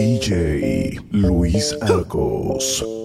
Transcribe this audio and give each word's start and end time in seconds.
DJ 0.00 0.98
Luis 1.12 1.74
Arcos. 1.82 2.99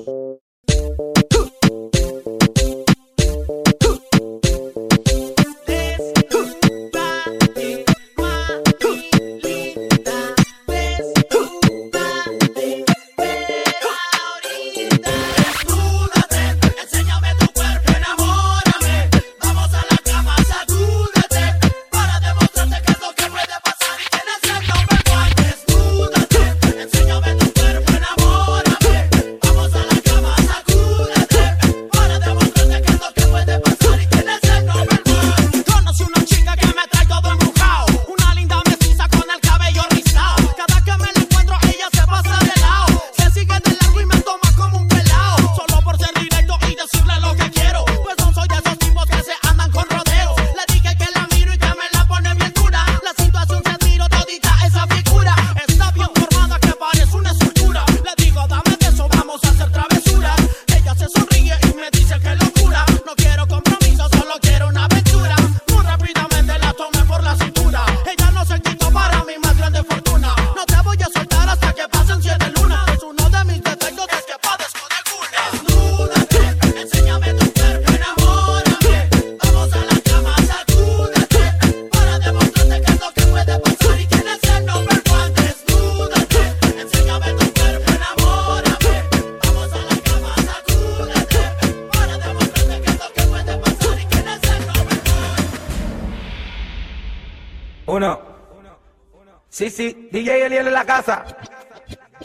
Casa. 101.05 101.23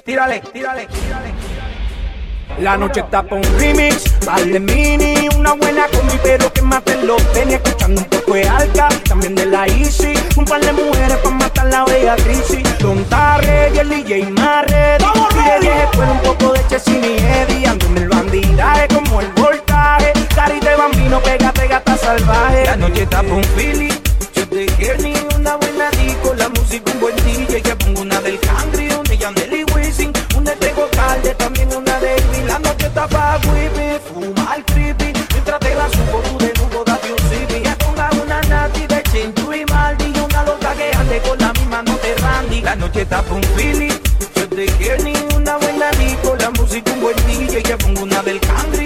Tírale, 0.05 0.41
tírale, 0.53 0.87
tírale. 0.87 1.35
La 2.59 2.77
noche 2.77 3.01
está 3.01 3.23
pa' 3.23 3.37
un 3.37 3.45
remix, 3.59 4.05
vale 4.27 4.59
mini, 4.59 5.29
una 5.37 5.53
buena 5.53 5.87
combi, 5.89 6.19
pero 6.23 6.53
que 6.53 6.63
maten 6.63 7.07
los 7.07 7.23
Venía 7.33 7.57
escuchando 7.57 8.01
un 8.01 8.07
poco 8.09 8.35
de 8.35 8.49
alca, 8.49 8.89
también 9.09 9.35
de 9.35 9.47
la 9.47 9.67
Easy, 9.67 10.15
un 10.37 10.45
par 10.45 10.61
de 10.61 10.73
mujeres 10.73 11.17
pa' 11.19 11.31
matar 11.31 11.67
la 11.67 11.85
bella 11.85 12.17
crisis. 12.17 12.79
Don 12.81 13.05
Tarre 13.05 13.71
y 13.75 13.79
el 13.79 13.89
DJ 13.89 14.31
Marre, 14.31 14.99
y 14.99 15.45
de 15.45 15.61
vieje 15.61 15.89
un 15.97 16.21
poco 16.21 16.53
de 16.53 16.67
Chesini 16.69 17.07
y 17.07 17.19
Eddie, 17.19 17.67
ando 17.67 17.87
en 17.87 17.99
el 17.99 18.09
bandidaje 18.09 18.89
como 18.89 19.21
el 19.21 19.29
voltaje, 19.33 20.13
carita 20.35 20.71
de 20.71 20.77
bambino, 20.77 21.21
pégate 21.21 21.69
gata 21.69 21.97
salvaje. 21.97 22.65
La 22.65 22.77
noche 22.77 23.03
está 23.03 23.23
pa' 23.23 23.35
un 23.35 23.45
feeling, 23.45 23.95
yo 24.35 24.49
te 24.49 24.67
quiero 24.67 25.09
una 25.39 25.57
buena 25.91 26.05
disco, 26.05 26.35
la 26.35 26.49
música 26.49 26.93
un 26.93 27.01
buen 27.01 27.17
DJ, 27.17 27.63
que 27.63 27.77
pongo 27.77 28.03
una 28.03 28.21
del 28.21 28.39
country, 28.41 28.89
una 28.89 29.03
de 29.03 29.19
Yandel 29.19 29.67
Wisin, 29.75 30.13
una 30.37 30.55
de 30.55 30.73
Calde, 30.93 31.35
también 31.35 31.69
una 31.75 31.99
de 32.01 32.17
Elvin, 32.17 32.47
la 32.47 32.59
noche 32.59 32.87
está 32.87 33.07
pa' 33.07 33.39
whippy, 33.47 33.99
fuma 34.13 34.55
el 34.57 34.65
creepy, 34.65 35.13
mientras 35.33 35.61
te 35.61 35.75
la 35.75 35.89
subo 35.89 36.21
tú 36.23 36.39
de 36.39 36.53
nuevo 36.55 36.85
date 36.85 37.13
un 37.13 37.19
zippy, 37.31 37.63
ya 37.65 37.77
ponga 37.79 38.11
una 38.23 38.41
nati 38.43 38.87
de 38.87 39.03
Chintu 39.05 39.53
y 39.53 39.65
Maldi, 39.67 40.13
y 40.15 40.21
una 40.21 40.43
loca 40.45 40.75
que 40.75 40.91
ande 40.97 41.21
con 41.23 41.39
la 41.39 41.53
misma 41.53 41.83
no 41.83 41.97
te 41.97 42.15
randy, 42.17 42.61
la 42.63 42.77
noche 42.77 43.03
está 43.03 43.23
pa' 43.23 43.35
un 43.35 43.43
feeling, 43.57 43.99
yo 44.37 44.49
te 44.49 44.67
quiero 44.79 45.05
una 45.37 45.57
buena 45.57 45.91
disco, 45.93 46.37
la 46.37 46.51
música 46.51 46.93
un 46.93 47.01
buen 47.01 47.17
DJ, 47.27 47.63
que 47.63 47.77
pongo 47.77 48.03
una 48.03 48.23
del 48.23 48.41
country, 48.41 48.80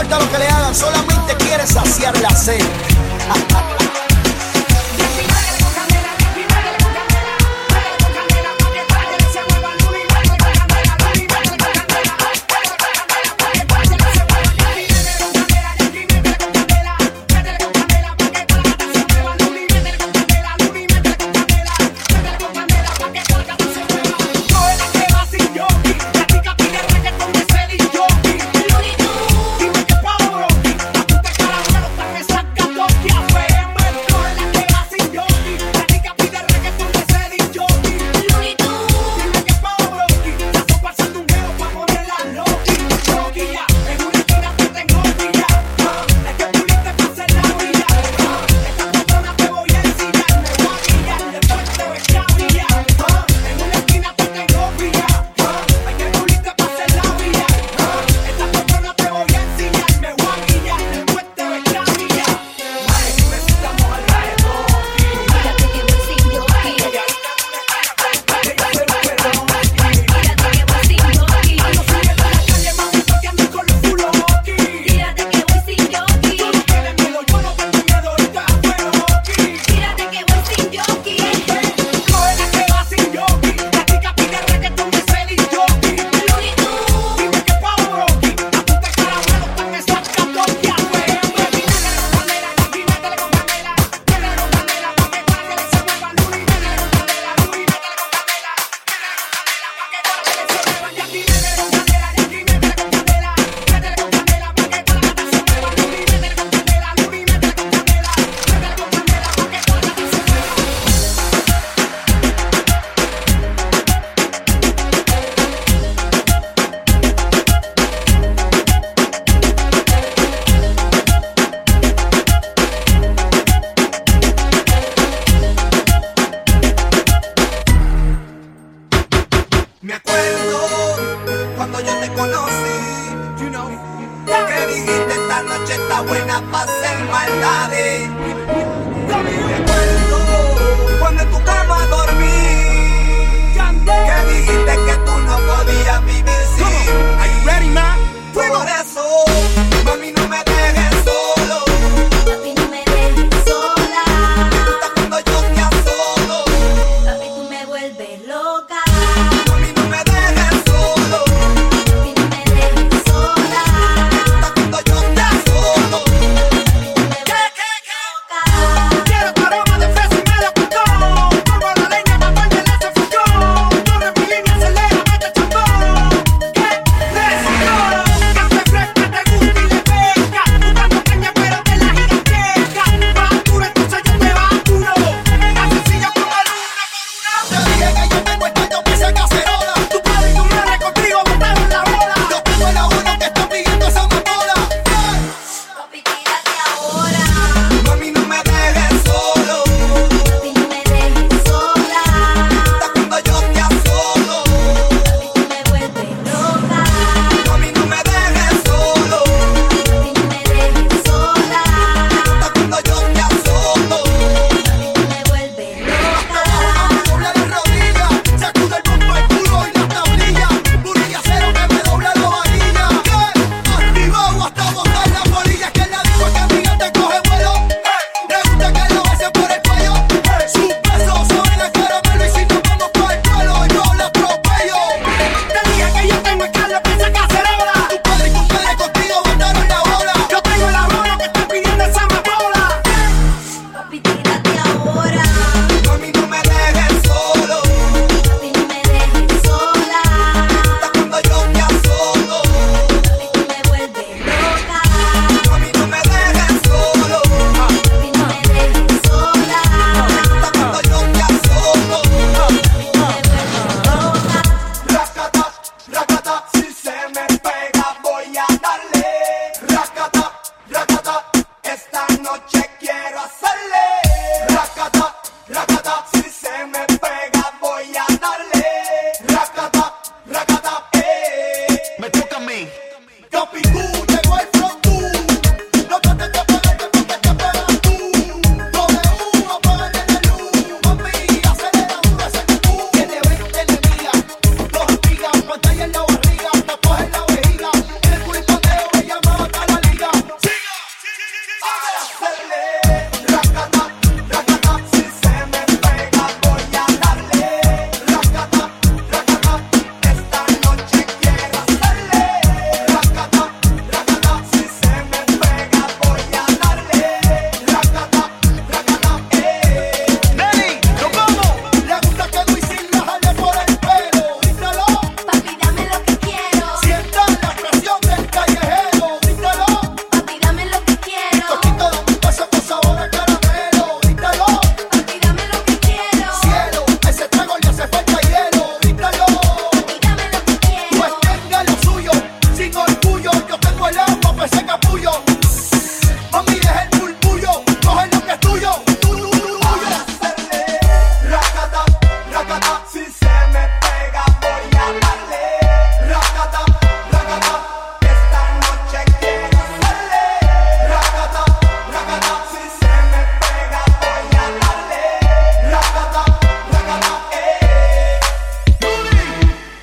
importa 0.00 0.24
lo 0.24 0.30
que 0.30 0.38
le 0.38 0.48
hagan, 0.48 0.74
solamente 0.74 1.34
quiere 1.38 1.66
saciar 1.66 2.16
la 2.20 2.30
sed. 2.30 2.60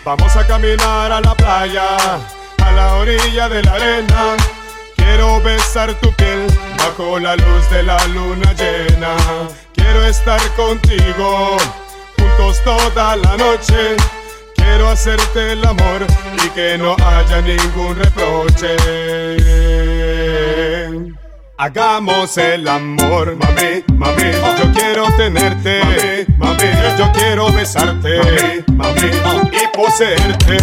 Vamos 0.05 0.35
a 0.35 0.45
caminar 0.45 1.11
a 1.11 1.19
la 1.19 1.33
playa, 1.33 1.97
a 2.63 2.71
la 2.73 2.93
orilla 2.97 3.49
de 3.49 3.63
la 3.63 3.73
arena. 3.73 4.37
Quiero 4.95 5.41
besar 5.41 5.95
tu 5.95 6.13
piel 6.13 6.45
bajo 6.77 7.17
la 7.17 7.35
luz 7.35 7.67
de 7.71 7.81
la 7.81 7.97
luna 8.09 8.53
llena. 8.53 9.15
Quiero 9.73 10.05
estar 10.05 10.39
contigo, 10.55 11.57
juntos 12.19 12.63
toda 12.63 13.15
la 13.15 13.35
noche. 13.35 13.97
Quiero 14.55 14.89
hacerte 14.89 15.53
el 15.53 15.65
amor 15.65 16.05
y 16.45 16.49
que 16.49 16.77
no 16.77 16.95
haya 17.03 17.41
ningún 17.41 17.95
reproche. 17.95 18.75
Hagamos 21.57 22.37
el 22.37 22.67
amor, 22.67 23.37
mami, 23.37 23.81
mami. 23.93 24.31
Yo 24.59 24.71
quiero 24.73 25.05
tenerte, 25.15 26.27
mami, 26.37 26.57
Yo 26.99 27.09
quiero 27.13 27.49
besarte, 27.53 28.63
mami, 28.73 28.99
y 29.53 29.77
poseerte. 29.77 30.57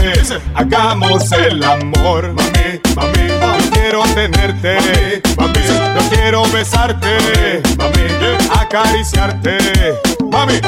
Hagamos 0.54 1.32
el 1.32 1.64
amor, 1.64 2.34
mami, 2.34 2.80
mami. 2.94 3.28
Yo 3.28 3.70
quiero 3.72 4.02
tenerte, 4.14 5.22
mami. 5.38 5.60
Yo 5.66 6.10
quiero 6.10 6.42
besarte, 6.52 7.62
mami, 7.78 8.50
acariciarte, 8.60 9.58
mami. 10.30 10.60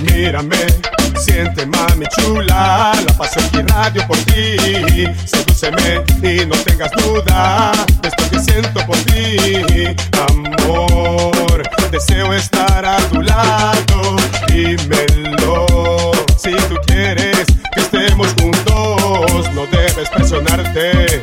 Mírame 0.00 0.95
Siente 1.18 1.66
mami 1.66 2.06
chula, 2.16 2.92
la 3.06 3.12
paso 3.16 3.40
aquí 3.40 3.62
radio 3.62 4.06
por 4.06 4.16
ti. 4.18 5.06
Sedúceme 5.24 6.02
y 6.22 6.46
no 6.46 6.54
tengas 6.56 6.90
duda 6.92 7.72
de 8.02 8.08
esto 8.08 8.30
que 8.30 8.38
siento 8.38 8.86
por 8.86 8.96
ti. 9.04 9.94
Amor, 10.28 11.62
deseo 11.90 12.32
estar 12.34 12.84
a 12.84 12.96
tu 13.08 13.22
lado. 13.22 14.16
Dímelo, 14.48 16.12
si 16.36 16.52
tú 16.68 16.76
quieres 16.86 17.46
que 17.74 17.80
estemos 17.80 18.28
juntos, 18.40 19.50
no 19.54 19.66
debes 19.66 20.08
presionarte. 20.10 21.22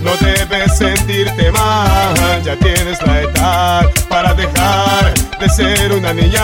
No 0.00 0.10
debes 0.20 0.76
sentirte 0.76 1.50
mal, 1.50 2.42
ya 2.44 2.56
tienes 2.56 3.00
la 3.06 3.22
edad 3.22 3.90
para 4.08 4.34
dejar 4.34 5.14
de 5.40 5.48
ser 5.48 5.92
una 5.92 6.12
niña. 6.12 6.42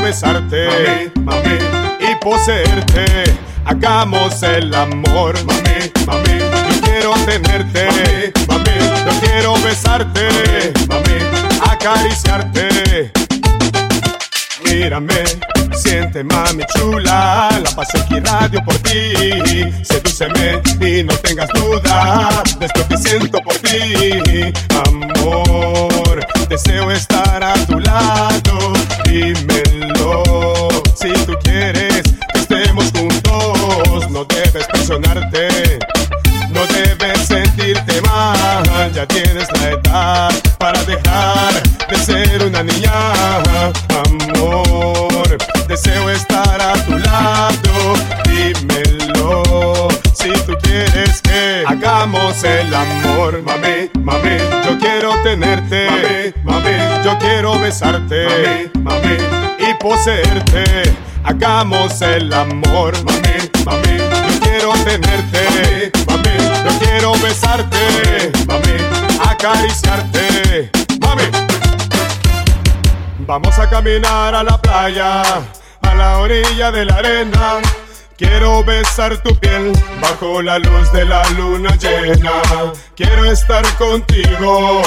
Besarte. 0.00 1.10
Mami, 1.22 1.58
y 2.00 2.14
poseerte. 2.22 3.24
Hagamos 3.64 4.42
el 4.42 4.74
amor. 4.74 5.34
Mami, 5.44 5.92
mami, 6.06 6.38
yo 6.38 6.80
quiero 6.82 7.14
tenerte. 7.24 8.32
Mami, 8.48 8.70
yo 9.06 9.20
quiero 9.20 9.54
besarte. 9.62 10.72
Mami, 10.88 11.16
acariciarte. 11.70 13.12
Mírame 14.64 15.24
Siente 15.76 16.22
mami 16.22 16.64
chula, 16.74 17.50
la 17.62 17.70
paso 17.74 17.98
aquí 17.98 18.20
radio 18.20 18.64
por 18.64 18.76
ti. 18.78 19.00
Sedúceme 19.82 20.62
y 20.80 21.02
no 21.02 21.14
tengas 21.18 21.48
duda 21.50 22.42
de 22.58 22.66
esto 22.66 22.88
que 22.88 22.96
siento 22.96 23.38
por 23.42 23.54
ti. 23.56 24.52
Amor, 24.86 26.26
deseo 26.48 26.90
estar 26.90 27.42
a 27.42 27.54
tu 27.66 27.78
lado. 27.80 28.72
Dímelo 29.04 30.22
si 30.94 31.12
tú 31.24 31.34
quieres 31.42 32.02
que 32.32 32.38
estemos 32.38 32.90
juntos. 32.92 34.10
No 34.10 34.24
debes 34.24 34.66
presionarte, 34.66 35.78
no 36.50 36.60
debes 36.66 37.26
sentirte 37.26 38.00
mal. 38.02 38.92
Ya 38.92 39.06
tienes 39.06 39.48
la 39.52 39.70
edad 39.70 40.30
para 40.58 40.82
dejar 40.84 41.62
de 41.88 41.96
ser 41.96 42.42
una 42.44 42.62
niña. 42.62 42.92
Amor 44.04 45.38
deseo 45.68 46.10
estar 46.10 46.60
a 46.60 46.74
tu 46.84 46.98
lado. 46.98 47.94
Dímelo 48.28 49.88
si 50.24 50.32
tú 50.46 50.56
quieres 50.62 51.20
que 51.20 51.64
hagamos 51.66 52.42
el 52.44 52.74
amor, 52.74 53.42
mami, 53.42 53.90
mami. 54.02 54.38
Yo 54.64 54.78
quiero 54.78 55.12
tenerte, 55.22 56.32
mami, 56.44 56.60
mami. 56.60 57.04
Yo 57.04 57.18
quiero 57.18 57.58
besarte, 57.58 58.70
mami, 58.74 58.84
mami, 58.84 59.16
y 59.58 59.74
poseerte. 59.74 60.94
Hagamos 61.24 62.00
el 62.00 62.32
amor, 62.32 62.94
mami, 63.04 63.36
mami. 63.66 63.98
Yo 63.98 64.40
quiero 64.40 64.72
tenerte, 64.84 65.92
mami, 66.06 66.24
mami. 66.24 66.70
Yo 66.70 66.78
quiero 66.78 67.12
besarte, 67.22 68.32
mami, 68.46 68.76
acariciarte, 69.28 70.70
mami. 71.00 71.24
Vamos 73.26 73.58
a 73.58 73.68
caminar 73.68 74.34
a 74.34 74.42
la 74.42 74.60
playa 74.60 75.22
a 75.82 75.94
la 75.94 76.18
orilla 76.18 76.70
de 76.70 76.84
la 76.86 76.96
arena. 76.96 77.60
Quiero 78.16 78.62
besar 78.62 79.20
tu 79.22 79.34
piel 79.36 79.72
bajo 80.00 80.40
la 80.40 80.58
luz 80.60 80.92
de 80.92 81.04
la 81.04 81.28
luna 81.30 81.76
llena. 81.76 82.30
Quiero 82.94 83.24
estar 83.24 83.64
contigo 83.76 84.82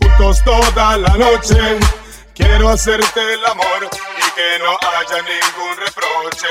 juntos 0.00 0.42
toda 0.42 0.96
la 0.96 1.14
noche. 1.16 1.78
Quiero 2.34 2.70
hacerte 2.70 3.20
el 3.20 3.44
amor 3.44 3.90
y 3.90 4.30
que 4.34 4.58
no 4.58 4.72
haya 4.88 5.22
ningún 5.22 5.76
reproche. 5.84 6.48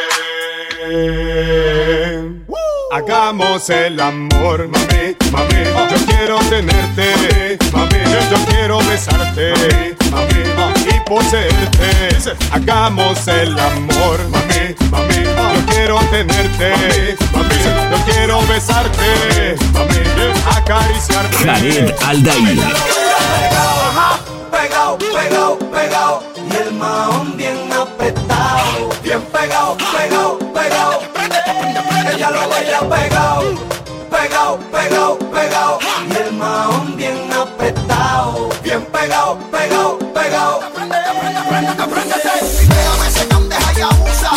Hagamos 2.91 3.67
el 3.71 4.00
amor, 4.00 4.67
mami, 4.67 5.15
mami. 5.31 5.63
Yo 5.89 6.05
quiero 6.05 6.38
tenerte, 6.50 7.57
mami. 7.73 7.97
Yo 8.29 8.45
quiero 8.45 8.77
besarte, 8.79 9.95
mami, 10.11 10.83
y 10.85 11.00
poseerte. 11.09 11.89
Hagamos 12.51 13.27
el 13.27 13.57
amor, 13.57 14.19
mami, 14.29 14.75
mami. 14.91 15.23
Yo 15.23 15.65
quiero 15.67 16.00
tenerte, 16.11 17.17
mami. 17.33 17.55
Yo 17.91 18.05
quiero 18.05 18.41
besarte, 18.45 19.55
mami, 19.73 19.97
acariciarte. 20.55 21.38
Jared 21.38 21.95
Aldair. 22.05 23.00
Pegado, 24.51 24.97
pegado, 24.97 25.59
pegado. 25.59 26.23
Y 26.35 26.55
el 26.55 26.73
mahón 26.73 27.38
bien 27.38 27.71
apretado. 27.71 28.89
Bien 29.03 29.21
pegado, 29.21 29.77
pegado, 29.77 30.39
pegado 30.53 31.11
ella 32.13 32.29
lo 32.29 32.50
baila 32.50 32.79
pegado, 32.81 33.55
pegado, 34.09 34.59
pegado, 34.71 35.17
pegado. 35.17 35.79
Y 36.09 36.17
el 36.17 36.33
mahón 36.33 36.98
bien 36.98 37.33
apretado, 37.33 38.50
bien 38.63 38.85
pegado, 38.85 39.37
pegado, 39.51 40.00
pegado. 40.13 40.61
Aprende, 40.61 40.96
aprende, 40.96 41.39
aprende, 41.39 41.83
aprende. 41.83 42.15
Y 42.61 42.67
pégame 42.67 43.07
ese 43.07 43.27
candeja 43.27 43.79
y 43.79 43.81
abusa, 43.81 44.31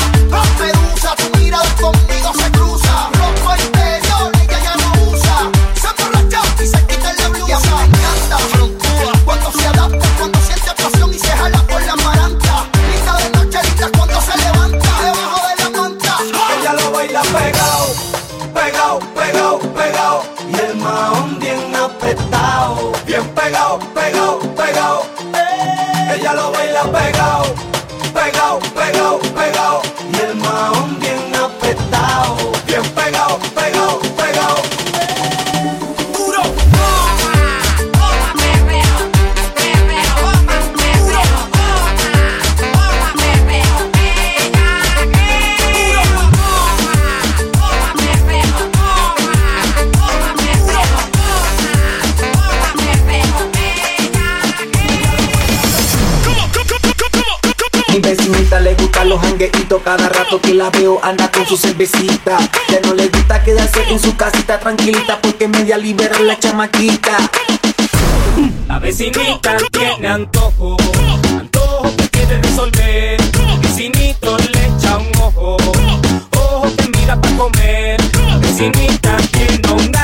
que 60.42 60.54
la 60.54 60.70
veo 60.70 61.00
anda 61.02 61.30
con 61.30 61.46
su 61.46 61.56
cervecita. 61.56 62.38
Ya 62.68 62.80
no 62.80 62.94
le 62.94 63.08
gusta 63.08 63.42
quedarse 63.42 63.82
en 63.90 64.00
su 64.00 64.16
casita 64.16 64.58
tranquilita 64.58 65.20
Porque 65.20 65.46
media 65.48 65.76
libera 65.78 66.18
la 66.20 66.38
chamaquita. 66.38 67.16
La 68.66 68.78
vecinita 68.78 69.56
tiene 69.70 70.08
antojo 70.08 70.76
Antojo 71.38 71.96
que 71.96 72.08
quiere 72.08 72.42
resolver. 72.42 73.20
Vecinito 73.60 74.37
le 74.38 74.66
echa 74.66 74.98
un 74.98 75.12
ojo 75.22 75.56
Ojo 76.32 76.76
que 76.76 76.88
mira 76.98 77.20
para 77.20 77.37
comer. 77.37 78.00
Vecinita 78.40 79.16
tiene 79.30 79.72
un 79.72 79.96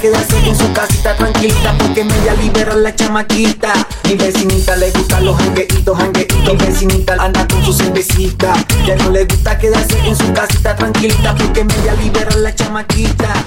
quedarse 0.00 0.36
en 0.38 0.56
su 0.56 0.72
casita 0.72 1.14
tranquilita 1.16 1.74
Porque 1.78 2.04
media 2.04 2.34
libera 2.34 2.74
la 2.74 2.94
chamaquita. 2.94 3.72
Mi 4.04 4.14
vecinita 4.14 4.76
le 4.76 4.90
gustan 4.90 5.24
los 5.24 5.36
jangueitos, 5.36 5.98
jangueitos 5.98 6.38
Mi 6.38 6.56
vecinita 6.56 7.16
anda 7.18 7.46
con 7.46 7.64
su 7.64 7.72
cervecita. 7.72 8.52
Ya 8.86 8.96
no 8.96 9.10
le 9.10 9.24
gusta 9.24 9.58
quedarse 9.58 9.98
en 9.98 10.16
su 10.16 10.32
casita 10.32 10.74
tranquilita 10.74 11.34
Porque 11.34 11.64
media 11.64 11.94
libera 11.94 12.34
la 12.36 12.54
chamaquita. 12.54 13.44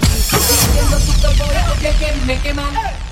Que, 1.82 2.14
me 2.26 2.40
queman 2.40 2.66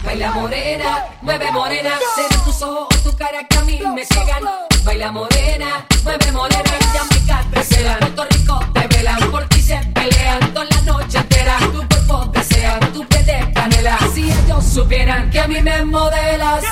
Baila 0.06 0.32
morena, 0.32 1.06
mueve 1.22 1.52
morena 1.52 1.92
Serán 2.16 2.46
tus 2.46 2.62
ojos 2.62 2.88
o 2.90 3.10
tu 3.10 3.18
cara 3.18 3.46
que 3.48 3.58
a 3.58 3.62
mí 3.64 3.80
me 3.94 4.06
ciegan. 4.06 4.44
Baila 4.86 5.12
morena, 5.12 5.86
mueve 6.04 6.32
morena 6.32 6.72
Jamaica, 6.94 7.64
será 7.64 7.98
Puerto 8.00 8.26
Rico 8.32 8.60
te 8.74 8.88
velan. 8.88 9.30
Por 9.30 9.48
ti 9.50 9.62
se 9.62 9.78
pelean 9.94 10.54
toda 10.54 10.66
la 10.66 10.82
noche 10.82 11.18
entera 11.18 11.58
Tu 11.72 11.88
cuerpo 11.88 12.32
desea, 12.34 12.80
tu 12.94 13.06
canela. 13.62 13.98
Si 14.14 14.24
ellos 14.24 14.66
supieran 14.66 15.30
que 15.30 15.40
a 15.40 15.48
mí 15.48 15.62
me 15.62 15.86
modelas. 15.86 16.64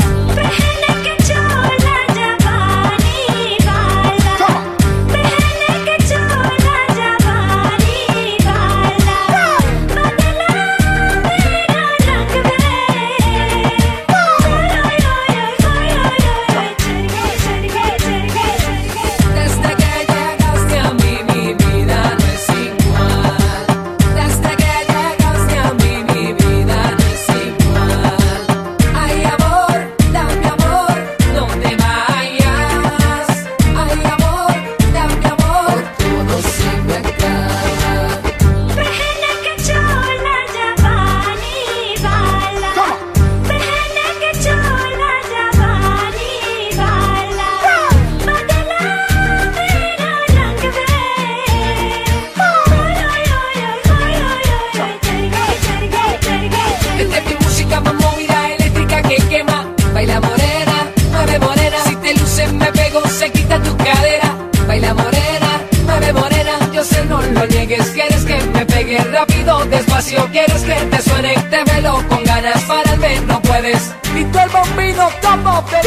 Que 70.99 71.09
suene, 71.09 71.35
velo 71.73 72.03
con 72.07 72.23
ganas. 72.23 72.61
Para 72.63 72.93
el 72.93 72.99
ver 72.99 73.21
no 73.23 73.41
puedes. 73.41 73.93
Y 74.15 74.23
tú 74.25 74.39
el 74.39 74.49
bombino, 74.49 75.09
como 75.21 75.63
te 75.65 75.79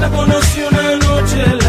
La 0.00 0.08
conocí 0.08 0.62
una 0.62 0.96
noche, 0.96 1.59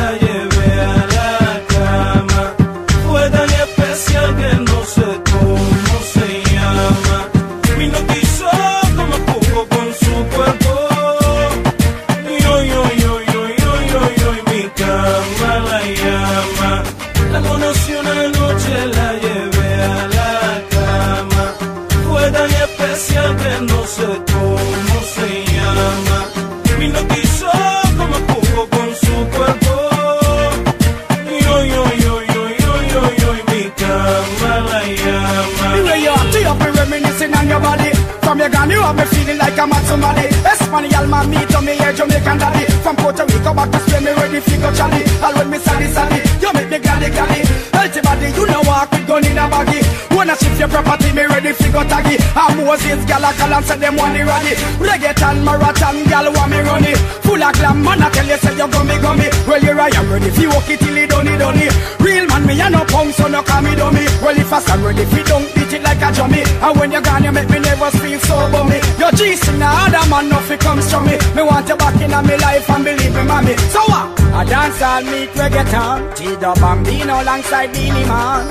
like 39.52 39.60
I'm 39.60 39.74
at 39.74 39.86
somebody. 39.86 40.28
Espanol 40.48 41.08
man, 41.08 41.30
me 41.30 41.46
to 41.46 41.60
me, 41.62 41.76
yeah, 41.76 41.92
Jamaican 41.92 42.38
daddy. 42.40 42.66
From 42.84 42.96
Puerto 42.96 43.26
Rico 43.26 43.54
back 43.54 43.72
to 43.72 43.80
Spain, 43.84 44.04
me 44.04 44.12
ready 44.16 44.40
for 44.40 44.58
go 44.64 44.70
Charlie. 44.72 45.04
All 45.20 45.34
when 45.36 45.50
me 45.52 45.58
sally 45.60 45.88
sally, 45.92 46.20
you 46.40 46.52
make 46.54 46.70
me 46.70 46.80
galley 46.80 47.10
galley. 47.12 47.44
Healthy 47.76 48.02
body, 48.02 48.28
you 48.32 48.46
know 48.48 48.62
walk 48.64 48.92
with 48.92 49.08
gun 49.08 49.26
in 49.26 49.38
a 49.38 49.46
baggy. 49.52 49.80
Wanna 50.16 50.36
shift 50.38 50.60
your 50.60 50.70
property, 50.70 51.12
me 51.12 51.26
ready 51.28 51.52
for 51.52 51.72
go 51.72 51.84
taggy. 51.84 52.16
I'm 52.36 52.64
Moses, 52.64 53.04
gal 53.06 53.24
a 53.24 53.32
call 53.36 53.54
and 53.54 53.66
say 53.66 53.78
them 53.78 53.96
want 53.98 54.16
the 54.16 54.24
rally. 54.24 54.54
Reggaeton, 54.80 55.44
marathon, 55.44 56.04
gal 56.08 56.32
want 56.32 56.52
me 56.52 56.60
run 56.62 56.86
it. 56.86 56.98
Full 57.26 57.42
of 57.42 57.54
glam, 57.54 57.84
man, 57.84 58.02
I 58.02 58.10
tell 58.10 58.28
you 58.28 58.38
say 58.38 58.56
you 58.56 58.68
gummy 58.68 58.98
gummy. 59.00 59.28
Well, 59.48 59.62
you're 59.64 59.80
I'm 59.80 60.08
ready 60.12 60.30
for 60.32 60.48
walk 60.54 60.70
it 60.70 60.80
till 60.80 60.98
it 60.98 61.10
done 61.10 61.28
it 61.28 61.38
done 61.38 61.60
it. 61.60 61.74
Real 62.00 62.26
man, 62.28 62.46
me 62.46 62.60
a 62.60 62.70
no 62.70 62.86
punk, 62.86 63.14
so 63.16 63.28
no 63.28 63.42
call 63.44 63.62
me 63.62 63.76
dummy. 63.76 64.06
Well, 64.22 64.38
if 64.38 64.52
I 64.52 64.60
stand 64.60 64.84
ready 64.84 65.06
for 65.06 65.24
don't 65.24 65.48
beat 65.56 65.74
it 65.74 65.84
like 65.84 66.02
a 66.02 66.12
dummy. 66.12 66.44
And 66.62 66.80
when 66.80 66.92
you're 66.92 67.02
gone, 67.02 67.24
you 67.24 67.32
make 67.32 67.50
me 67.50 67.60
never 67.60 67.90
feel 67.92 68.20
so 68.20 68.36
bummy. 68.52 68.80
Your 69.12 69.18
G's 69.18 69.48
in 69.50 69.60
the 69.60 69.66
other 69.66 70.10
man, 70.10 70.30
nothing 70.30 70.60
comes 70.60 70.90
from 70.90 71.06
me. 71.06 71.18
Me 71.36 71.42
want 71.44 71.68
you 71.68 71.76
back 71.76 72.00
in 72.02 72.12
my 72.12 72.22
life 72.22 72.70
and 72.70 72.84
believe 72.84 73.14
me, 73.14 73.24
mommy. 73.24 73.58
So 73.74 73.82
what? 73.92 74.08
I 74.32 74.46
dance 74.46 74.82
all 74.82 75.04
meet 75.04 75.30
reggaeton. 75.36 76.16
Tito 76.16 76.54
Bambino 76.56 77.22
alongside 77.22 77.74
Beanie 77.74 78.08
Man. 78.08 78.48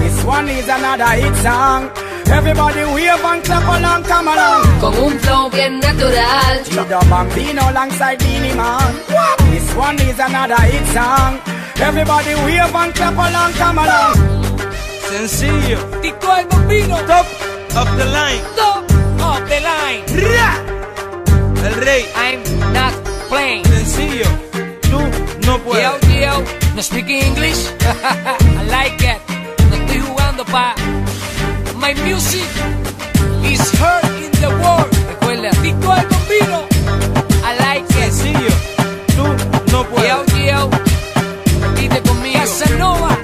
This 0.00 0.22
one 0.24 0.48
is 0.48 0.68
another 0.68 1.10
hit 1.18 1.34
song. 1.42 1.90
Everybody 2.26 2.84
wave 2.94 3.24
and 3.24 3.42
clap 3.42 3.66
along, 3.66 4.02
come 4.04 4.28
along. 4.28 4.62
Con 4.80 4.94
un 4.94 5.18
flow 5.18 5.50
bien 5.50 5.80
natural. 5.80 6.64
Tito 6.64 7.00
Bambino 7.10 7.70
alongside 7.70 8.18
Beanie 8.20 8.54
Man. 8.54 8.94
This 9.50 9.74
one 9.74 9.98
is 10.00 10.18
another 10.18 10.62
hit 10.70 10.86
song. 10.94 11.40
Everybody 11.82 12.34
wave 12.46 12.74
and 12.74 12.94
clap 12.94 13.14
along, 13.14 13.52
come 13.54 13.78
along. 13.78 14.14
Sencillo, 15.08 15.78
Tito 16.00 16.30
el 16.30 16.46
bombino, 16.46 16.96
top 17.06 17.26
of 17.74 17.98
the 17.98 18.04
line, 18.06 18.42
top 18.54 18.86
the 19.44 19.60
line. 19.60 20.04
el 21.64 21.74
rey. 21.84 22.04
I'm 22.14 22.40
not 22.72 22.92
playing. 23.28 23.64
Sencillo, 23.64 24.26
tú 24.82 24.98
no 25.46 25.56
Yo, 25.58 25.64
puedes. 25.64 26.20
yo, 26.20 26.44
no 26.74 26.82
speak 26.82 27.08
English. 27.08 27.68
I 27.80 28.64
like 28.70 29.02
it. 29.02 29.18
No 29.70 29.76
estoy 29.76 30.00
jugando 30.00 30.44
pa. 30.44 30.74
My 31.76 31.94
music 32.04 32.46
is 33.44 33.60
heard 33.78 34.04
in 34.24 34.30
the 34.40 34.48
world. 34.62 34.88
Recuerda, 35.08 35.50
el 35.50 36.06
bombino. 36.08 36.66
I 37.44 37.56
like 37.58 37.84
it. 37.90 38.12
Sencillo, 38.12 38.54
tú 39.16 39.24
no 39.72 39.82
Yo, 39.82 39.88
puedes. 39.90 40.46
yo, 40.46 40.70
repite 41.62 42.00
conmigo. 42.02 42.38
Casanova, 42.40 43.15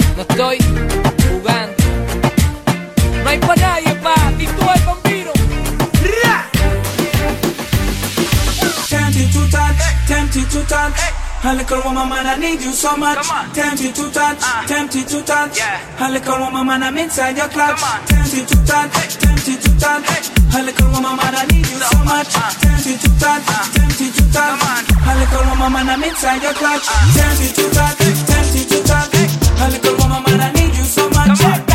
tempted 10.33 10.51
to 10.51 10.67
touch. 10.67 10.97
A 11.45 11.55
little 11.55 11.83
woman, 11.83 12.09
man, 12.09 12.27
I 12.27 12.37
need 12.37 12.63
you 12.63 12.73
so 12.73 12.97
much. 12.97 13.27
Tempted 13.53 13.95
to 13.95 14.11
touch, 14.11 14.41
tempted 14.67 15.09
to 15.09 15.23
touch. 15.23 15.59
A 16.01 16.11
little 16.11 16.39
woman, 16.39 16.67
man, 16.67 16.83
I'm 16.83 16.97
inside 16.97 17.37
your 17.37 17.49
clutch. 17.49 17.81
Tempted 18.07 18.49
to 18.49 18.57
touch, 18.65 19.19
tempted 19.19 19.61
to 19.61 19.71
touch. 19.79 20.31
A 20.55 20.63
little 20.63 20.89
woman, 20.89 21.17
man, 21.17 21.35
I 21.35 21.45
need 21.51 21.67
you 21.69 21.81
so 21.81 21.99
much. 22.05 22.33
Tempted 22.33 23.01
to 23.01 23.11
touch, 23.21 23.45
tempted 23.77 24.13
to 24.15 24.25
touch. 24.33 24.61
A 25.05 25.13
little 25.19 25.45
woman, 25.51 25.73
man, 25.73 25.89
I'm 25.91 26.05
inside 26.05 26.43
your 26.43 26.55
clutch. 26.55 26.87
Tempted 27.13 27.53
to 27.57 27.65
touch, 27.75 27.99
tempted 27.99 28.67
to 28.73 28.79
touch. 28.89 29.13
A 29.61 29.67
little 29.69 29.97
woman, 30.01 30.23
man, 30.25 30.41
I 30.41 30.53
need 30.53 30.75
you 30.77 31.72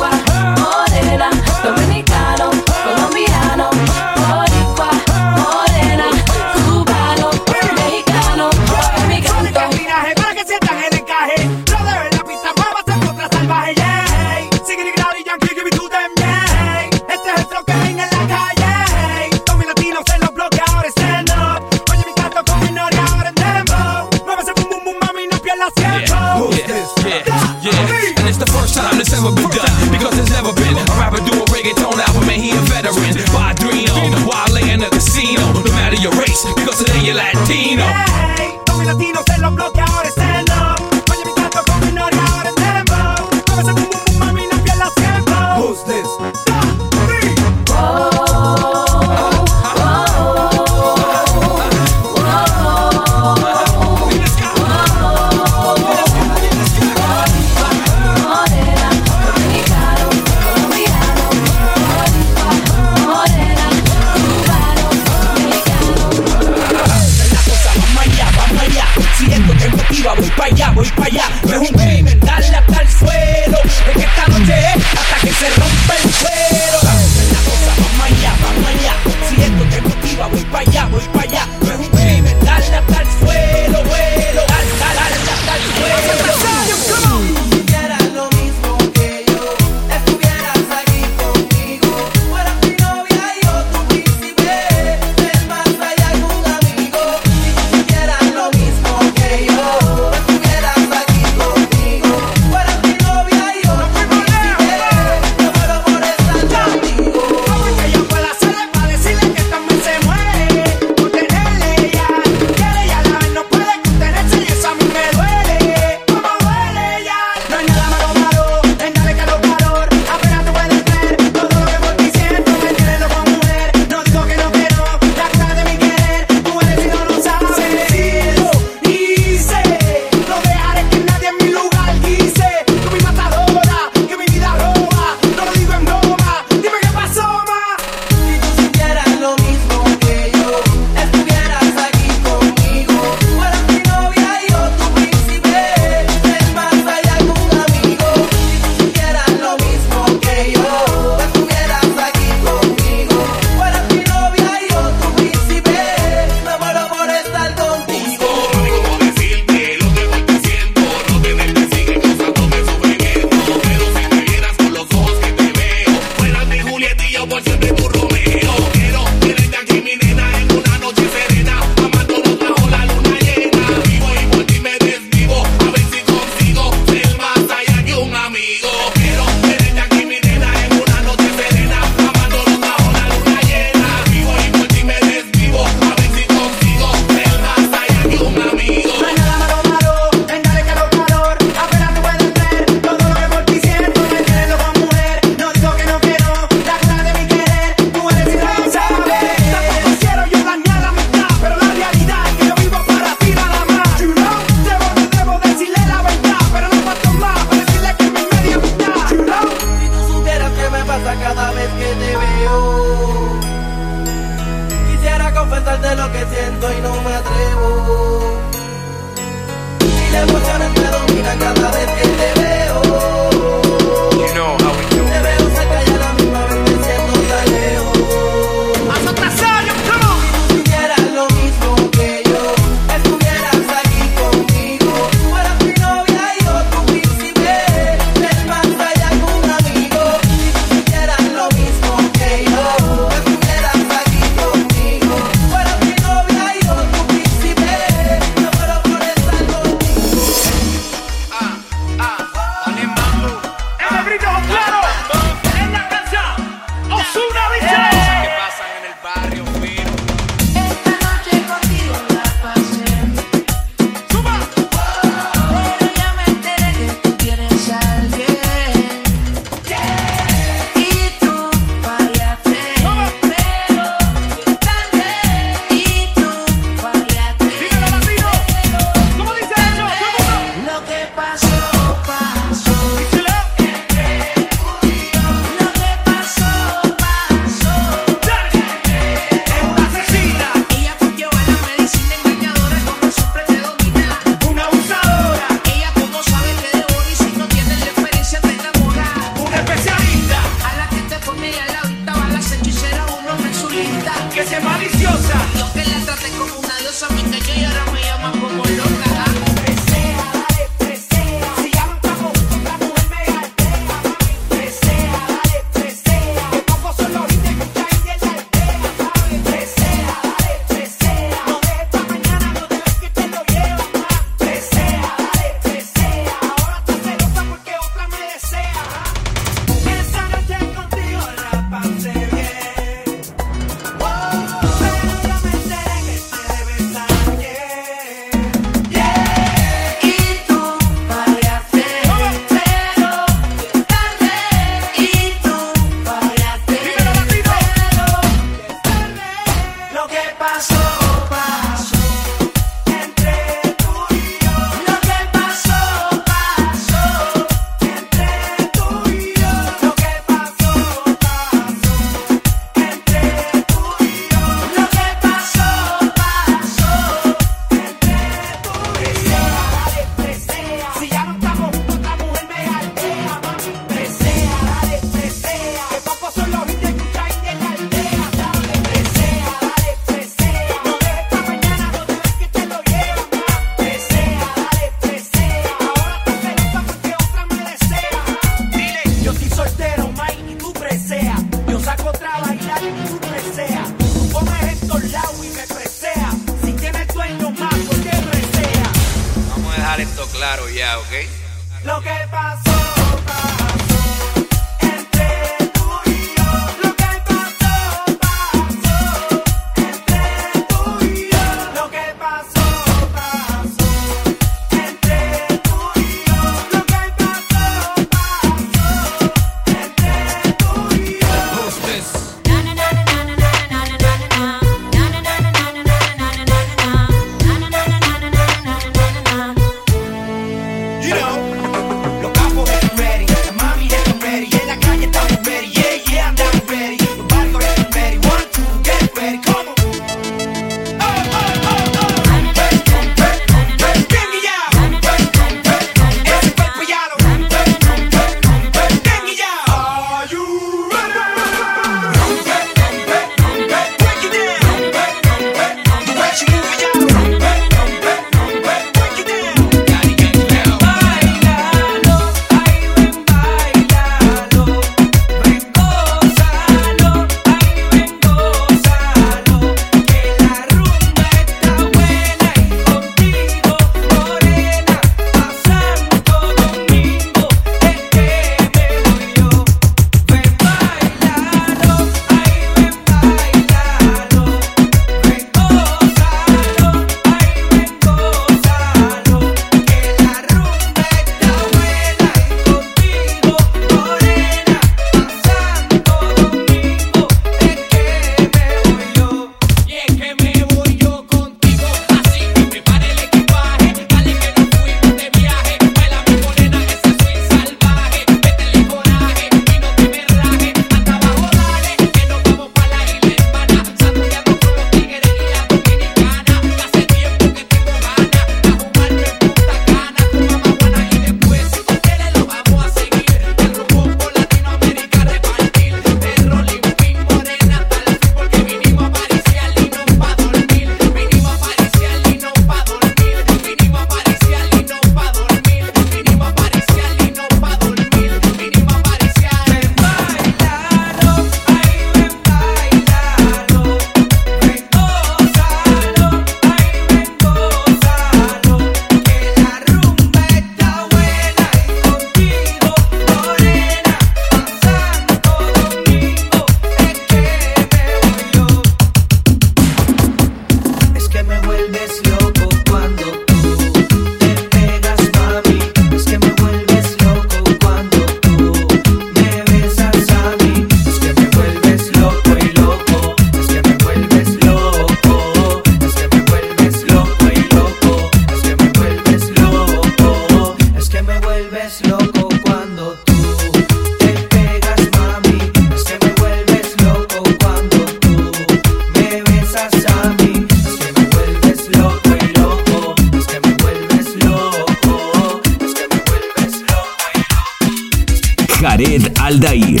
Aldair. 599.51 600.00